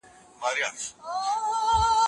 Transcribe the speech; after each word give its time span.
اورنګ 0.43 0.75
زېب 0.81 0.87